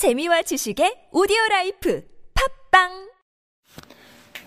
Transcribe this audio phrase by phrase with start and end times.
[0.00, 2.02] 재미와 지식의 오디오 라이프
[2.70, 2.88] 팟빵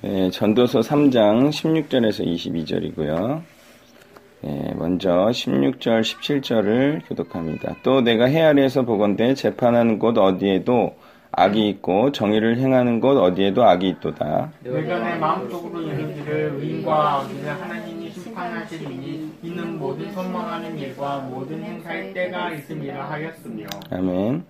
[0.01, 3.43] 네, 전도서 3장 16절에서 22절이고요.
[4.41, 7.75] 네, 먼저 16절, 17절을 교독합니다.
[7.83, 10.95] 또 내가 해 아래에서 보건대 재판하는 곳 어디에도
[11.31, 14.53] 악이 있고 정의를 행하는 곳 어디에도 악이 있도다.
[14.61, 22.53] 내가 내 마음속으로 이르기를 의인과 악인을 하나님이 심판하시리니 이는 모든 소망하는 일과 모든 행사에 때가
[22.53, 24.45] 있음이라 하였으며 아멘.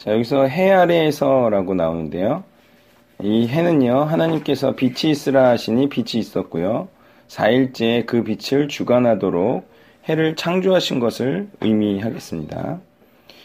[0.00, 2.42] 자, 여기서 해 아래에서라고 나오는데요.
[3.20, 6.88] 이 해는요, 하나님께서 빛이 있으라 하시니 빛이 있었고요.
[7.28, 9.68] 4일째 그 빛을 주관하도록
[10.08, 12.80] 해를 창조하신 것을 의미하겠습니다.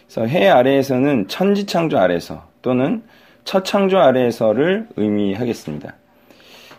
[0.05, 3.03] 그래서 해 아래에서는 천지 창조 아래서 또는
[3.43, 5.93] 첫 창조 아래에서를 의미하겠습니다.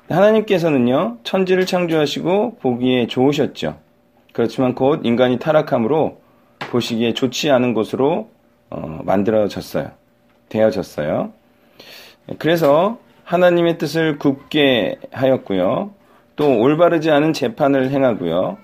[0.08, 3.76] 하나님께서는요, 천지를 창조하시고 보기에 좋으셨죠.
[4.32, 6.18] 그렇지만 곧 인간이 타락함으로
[6.70, 8.30] 보시기에 좋지 않은 곳으로
[8.70, 9.90] 어, 만들어졌어요.
[10.48, 11.32] 되어졌어요.
[12.38, 15.90] 그래서 하나님의 뜻을 굽게 하였고요.
[16.36, 18.58] 또 올바르지 않은 재판을 행하고요.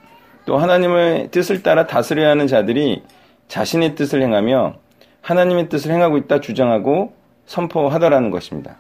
[0.44, 3.02] 또 하나님의 뜻을 따라 다스려야 하는 자들이
[3.48, 4.74] 자신의 뜻을 행하며
[5.20, 7.14] 하나님의 뜻을 행하고 있다 주장하고
[7.46, 8.76] 선포하더라는 것입니다.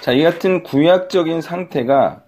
[0.00, 2.22] 자, 이 같은 구약적인 상태가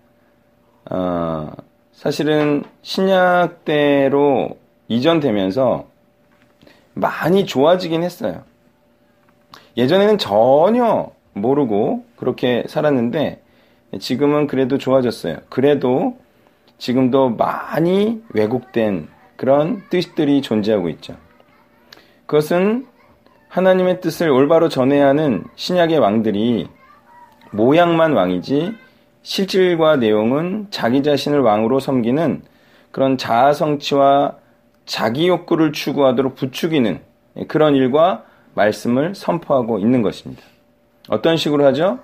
[0.90, 1.52] 어,
[1.92, 5.89] 사실은 신약 때로 이전되면서
[6.94, 8.42] 많이 좋아지긴 했어요.
[9.76, 13.40] 예전에는 전혀 모르고 그렇게 살았는데
[13.98, 15.38] 지금은 그래도 좋아졌어요.
[15.48, 16.18] 그래도
[16.78, 21.16] 지금도 많이 왜곡된 그런 뜻들이 존재하고 있죠.
[22.26, 22.86] 그것은
[23.48, 26.68] 하나님의 뜻을 올바로 전해야 하는 신약의 왕들이
[27.50, 28.72] 모양만 왕이지
[29.22, 32.42] 실질과 내용은 자기 자신을 왕으로 섬기는
[32.92, 34.36] 그런 자아 성취와
[34.90, 36.98] 자기 욕구를 추구하도록 부추기는
[37.46, 38.24] 그런 일과
[38.54, 40.42] 말씀을 선포하고 있는 것입니다.
[41.08, 42.00] 어떤 식으로 하죠?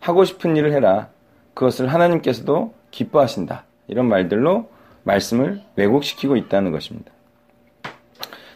[0.00, 1.10] 하고 싶은 일을 해라.
[1.52, 3.64] 그것을 하나님께서도 기뻐하신다.
[3.88, 4.70] 이런 말들로
[5.02, 7.12] 말씀을 왜곡시키고 있다는 것입니다.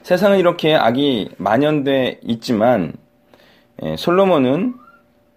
[0.01, 2.95] 세상은 이렇게 악이 만연돼 있지만
[3.83, 4.77] 예, 솔로몬은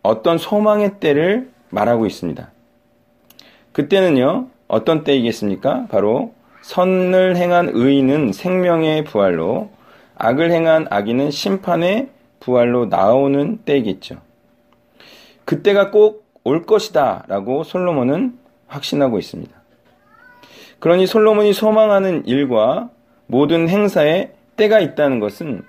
[0.03, 2.49] 어떤 소망의 때를 말하고 있습니다.
[3.73, 5.87] 그때는요, 어떤 때이겠습니까?
[5.91, 6.36] 바로
[6.67, 9.69] 선을 행한 의인은 생명의 부활로
[10.15, 14.17] 악을 행한 악인은 심판의 부활로 나오는 때이겠죠.
[15.45, 19.53] 그때가 꼭 올 것이다 라고 솔로몬은 확신하고 있습니다.
[20.79, 22.89] 그러니 솔로몬이 소망하는 일과
[23.25, 25.63] 모든 행사에 때가 있다는 것은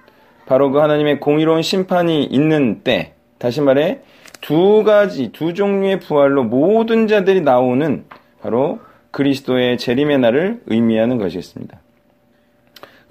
[0.46, 4.02] 바로 그 하나님의 공의로운 심판이 있는 때, 다시 말해
[4.40, 8.04] 두 가지, 두 종류의 부활로 모든 자들이 나오는
[8.40, 8.78] 바로
[9.18, 11.80] 그리스도의 재림의 날을 의미하는 것이었습니다.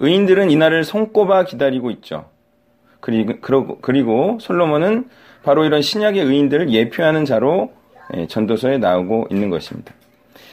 [0.00, 2.30] 의인들은 이 날을 손꼽아 기다리고 있죠.
[3.00, 5.10] 그리고, 그리고 솔로몬은
[5.42, 7.72] 바로 이런 신약의 의인들을 예표하는 자로
[8.16, 9.92] 예, 전도서에 나오고 있는 것입니다.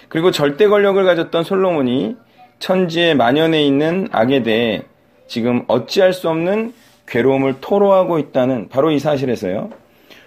[0.10, 2.18] 그리고 절대 권력을 가졌던 솔로몬이
[2.60, 4.82] 천지에 만연해 있는 악에 대해
[5.28, 6.74] 지금 어찌할 수 없는
[7.08, 9.70] 괴로움을 토로하고 있다는 바로 이 사실에서요.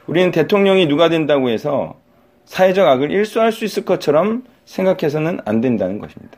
[0.07, 1.97] 우리는 대통령이 누가 된다고 해서
[2.47, 6.37] 사회적 악을 일소할 수 있을 것처럼 생각해서는 안 된다는 것입니다.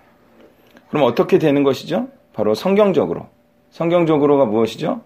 [0.89, 2.09] 그럼 어떻게 되는 것이죠?
[2.33, 3.29] 바로 성경적으로.
[3.71, 5.03] 성경적으로가 무엇이죠?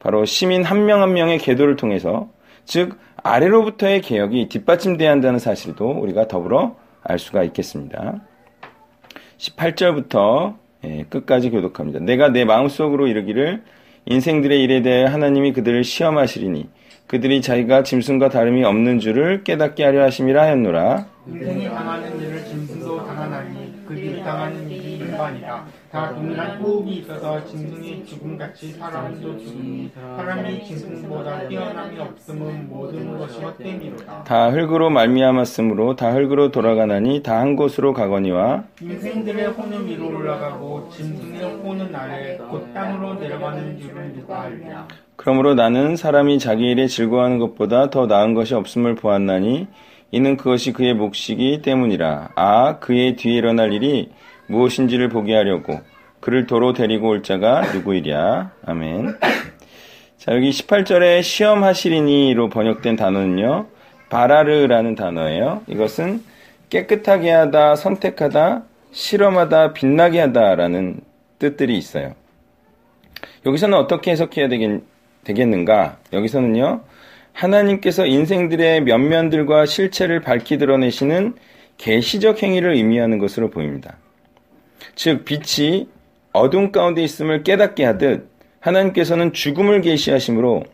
[0.00, 2.28] 바로 시민 한 명한 한 명의 계도를 통해서
[2.64, 8.20] 즉 아래로부터의 개혁이 뒷받침돼야 한다는 사실도 우리가 더불어 알 수가 있겠습니다.
[9.38, 12.00] 18절부터 예, 끝까지 교독합니다.
[12.00, 13.62] 내가 내 마음속으로 이르기를
[14.06, 16.68] 인생들의 일에 대해 하나님이 그들을 시험하시리니
[17.06, 21.11] 그들이 자기가 짐승과 다름이 없는 줄을 깨닫게 하려 하심이라 하였노라.
[21.24, 25.64] 인생이 당하는 일을 짐승도 당하나니 그들이 당하는 일이 일반이다.
[25.90, 34.24] 다 동일한 호흡이 있어서 짐승이 죽음같이 사람도 죽음이 사람이 짐승보다 뛰어남이 없음은 모든 것이 헛됨이로다.
[34.24, 41.42] 다 흙으로 말미암았으므로 다 흙으로 돌아가나니 다 한 곳으로 가거니와 인생들의 혼은 위로 올라가고 짐승의
[41.62, 44.86] 혼은 아래 곧 땅으로 내려가는 줄을 누가 알랴.
[45.16, 49.66] 그러므로 나는 사람이 자기 일에 즐거워하는 것보다 더 나은 것이 없음을 보았나니
[50.12, 52.30] 이는 그것이 그의 몫이기 때문이라.
[52.36, 54.10] 아, 그의 뒤에 일어날 일이
[54.46, 55.80] 무엇인지를 보게 하려고
[56.20, 58.52] 그를 도로 데리고 올 자가 누구이랴.
[58.64, 59.16] 아멘.
[60.18, 63.66] 자, 여기 18절에 시험하시리니로 번역된 단어는요.
[64.08, 65.62] 바라르라는 단어예요.
[65.66, 66.22] 이것은
[66.68, 68.62] 깨끗하게 하다, 선택하다,
[68.92, 71.00] 실험하다, 빛나게 하다라는
[71.38, 72.14] 뜻들이 있어요.
[73.44, 74.82] 여기서는 어떻게 해석해야 되겠,
[75.24, 75.96] 되겠는가?
[76.12, 76.82] 여기서는요.
[77.32, 81.34] 하나님께서 인생들의 면면들과 실체를 밝히 드러내시는
[81.78, 83.96] 계시적 행위를 의미하는 것으로 보입니다.
[84.94, 85.88] 즉 빛이
[86.32, 88.28] 어둠 가운데 있음을 깨닫게 하듯
[88.60, 90.64] 하나님께서는 죽음을 계시하심으로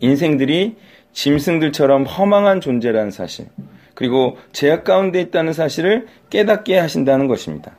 [0.00, 0.76] 인생들이
[1.12, 3.46] 짐승들처럼 허망한 존재라는 사실,
[3.94, 7.76] 그리고 제약 가운데 있다는 사실을 깨닫게 하신다는 것입니다.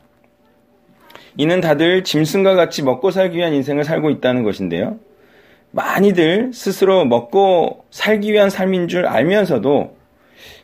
[1.38, 5.00] 이는 다들 짐승과 같이 먹고 살기 위한 인생을 살고 있다는 것인데요.
[5.71, 9.95] 많이들 스스로 먹고 살기 위한 삶인 줄 알면서도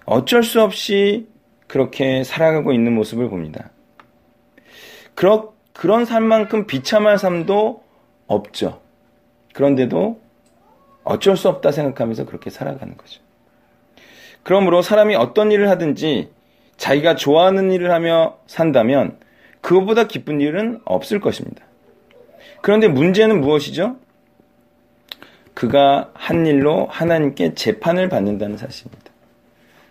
[0.06, 1.28] 어쩔 수 없이
[1.68, 3.72] 그렇게 살아가고 있는 모습을 봅니다.
[5.14, 7.84] 그러, 그런 삶만큼 비참한 삶도
[8.28, 8.82] 없죠.
[9.54, 10.20] 그런데도
[11.04, 13.22] 어쩔 수 없다 생각하면서 그렇게 살아가는 거죠.
[14.44, 16.30] 그러므로 사람이 어떤 일을 하든지
[16.78, 19.18] 자기가 좋아하는 일을 하며 산다면
[19.62, 21.64] 그것보다 기쁜 일은 없을 것입니다.
[22.62, 23.98] 그런데 문제는 무엇이죠?
[25.56, 29.12] 그가 한 일로 하나님께 재판을 받는다는 사실입니다.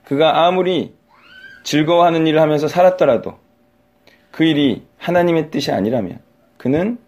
[0.05, 0.94] 그가 아무리
[1.64, 3.38] 즐거워하는 일을 하면서 살았더라도
[4.31, 6.20] 그 일이 하나님의 뜻이 아니라면
[6.58, 6.99] 그는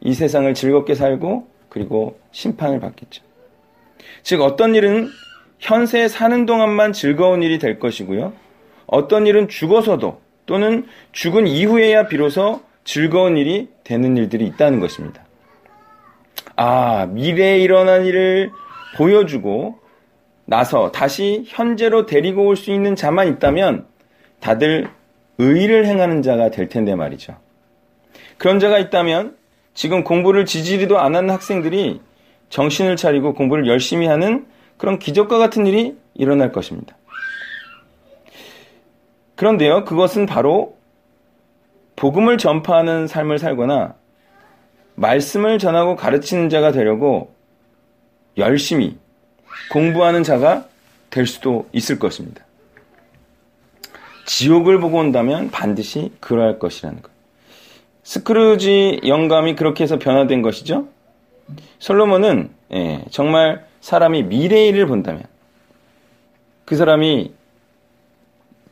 [0.00, 3.24] 이 세상을 즐겁게 살고 그리고 심판을 받겠죠.
[4.22, 5.08] 즉 어떤 일은
[5.58, 8.34] 현세 사는 동안만 즐거운 일이 될 것이고요.
[8.86, 15.24] 어떤 일은 죽어서도 또는 죽은 이후에야 비로소 즐거운 일이 되는 일들이 있다는 것입니다.
[16.56, 18.50] 아, 미래에 일어난 일을
[18.96, 19.78] 보여주고
[20.44, 23.86] 나서 다시 현재로 데리고 올 수 있는 자만 있다면
[24.40, 24.88] 다들
[25.38, 27.36] 의를 행하는 자가 될 텐데 말이죠.
[28.38, 29.36] 그런 자가 있다면
[29.74, 32.00] 지금 공부를 지지리도 안 하는 학생들이
[32.50, 34.46] 정신을 차리고 공부를 열심히 하는
[34.76, 36.96] 그런 기적과 같은 일이 일어날 것입니다.
[39.36, 40.76] 그런데요, 그것은 바로
[41.96, 43.94] 복음을 전파하는 삶을 살거나
[44.94, 47.34] 말씀을 전하고 가르치는 자가 되려고
[48.36, 48.96] 열심히
[49.70, 50.66] 공부하는 자가
[51.10, 52.44] 될 수도 있을 것입니다.
[54.26, 57.10] 지옥을 보고 온다면 반드시 그러할 것이라는 것.
[58.04, 60.88] 스크루지 영감이 그렇게 해서 변화된 것이죠.
[61.78, 65.24] 솔로몬은 예, 정말 사람이 미래일을 본다면
[66.64, 67.32] 그 사람이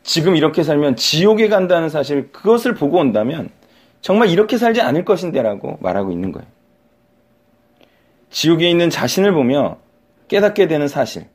[0.03, 3.51] 지금 이렇게 살면 지옥에 간다는 사실 그것을 보고 온다면
[4.01, 6.47] 정말 이렇게 살지 않을 것인데라고 말하고 있는 거예요.
[8.31, 9.79] 지옥에 있는 자신을 보며
[10.29, 11.27] 깨닫게 되는 사실.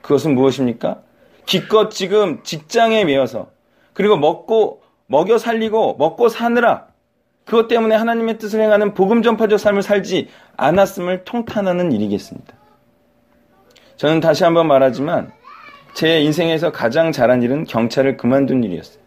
[0.00, 1.02] 그것은 무엇입니까?
[1.44, 3.50] 기껏 지금 직장에 매여서
[3.92, 6.86] 그리고 먹고 먹여 살리고 먹고 사느라
[7.44, 12.54] 그것 때문에 하나님의 뜻을 행하는 복음 전파적 삶을 살지 않았음을 통탄하는 일이겠습니다.
[13.96, 15.32] 저는 다시 한번 말하지만
[15.94, 18.98] 제 인생에서 가장 잘한 일은 경찰을 그만둔 일이었어요.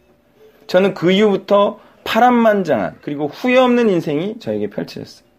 [0.68, 5.30] 저는 그 이후부터 파란만장한 그리고 후회 없는 인생이 저에게 펼쳐졌어요.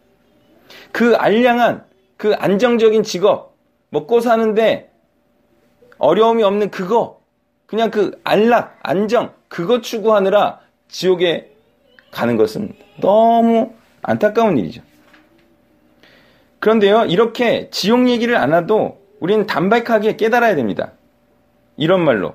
[0.92, 1.84] 그 알량한
[2.16, 3.56] 그 안정적인 직업
[3.88, 4.92] 먹고 사는데
[5.98, 7.20] 어려움이 없는 그거
[7.66, 11.50] 그냥 그 안락 안정 그거 추구하느라 지옥에
[12.12, 13.72] 가는 것은 너무
[14.02, 14.80] 안타까운 일이죠.
[16.60, 20.92] 그런데요 이렇게 지옥 얘기를 안 해도 우리는 담백하게 깨달아야 됩니다.
[21.76, 22.34] 이런 말로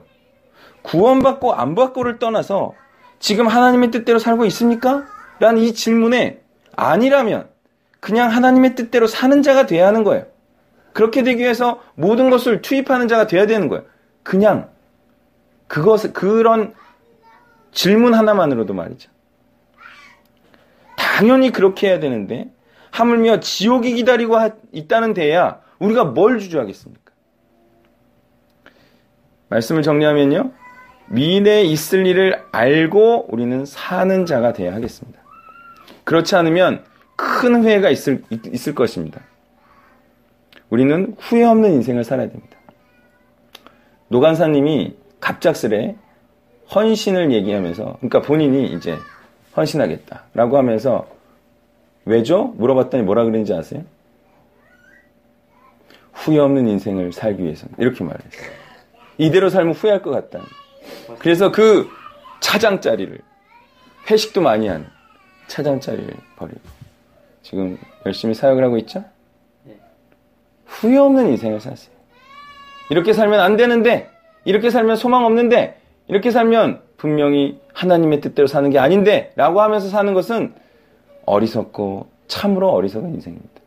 [0.82, 2.74] 구원받고 안 받고를 떠나서
[3.20, 5.06] 지금 하나님의 뜻대로 살고 있습니까?
[5.40, 6.42] 라는 이 질문에
[6.76, 7.50] 아니라면
[8.00, 10.26] 그냥 하나님의 뜻대로 사는 자가 돼야 하는 거예요.
[10.94, 13.84] 그렇게 되기 위해서 모든 것을 투입하는 자가 돼야 되는 거예요.
[14.24, 14.70] 그냥
[15.68, 16.74] 그것 그런
[17.72, 19.10] 질문 하나만으로도 말이죠.
[20.96, 22.50] 당연히 그렇게 해야 되는데
[22.92, 24.38] 하물며 지옥이 기다리고
[24.72, 27.12] 있다는 데야 우리가 뭘 주저하겠습니까?
[29.50, 30.52] 말씀을 정리하면요.
[31.08, 35.20] 미래에 있을 일을 알고 우리는 사는 자가 되어야 하겠습니다.
[36.04, 36.84] 그렇지 않으면
[37.16, 39.22] 큰 후회가 있을, 있을 것입니다.
[40.70, 42.58] 우리는 후회 없는 인생을 살아야 됩니다.
[44.08, 45.96] 노간사님이 갑작스레
[46.74, 48.98] 헌신을 얘기하면서, 그러니까 본인이 이제
[49.56, 51.08] 헌신하겠다라고 하면서
[52.06, 52.54] 왜죠?
[52.58, 53.84] 물어봤더니 뭐라 그랬는지 아세요?
[56.14, 58.52] 후회 없는 인생을 살기 위해서 이렇게 말했어요.
[59.18, 60.44] 이대로 살면 후회할 것 같다.
[61.20, 61.90] 그래서 그
[62.40, 63.20] 차장짜리를
[64.10, 64.88] 회식도 많이 한
[65.48, 66.60] 차장짜리를 버리고
[67.42, 69.04] 지금 열심히 사역을 하고 있죠?
[70.66, 71.94] 후회 없는 인생을 사세요.
[72.90, 74.10] 이렇게 살면 안 되는데,
[74.44, 80.14] 이렇게 살면 소망 없는데, 이렇게 살면 분명히 하나님의 뜻대로 사는 게 아닌데, 라고 하면서 사는
[80.14, 80.54] 것은
[81.26, 83.62] 어리석고 참으로 어리석은 인생입니다.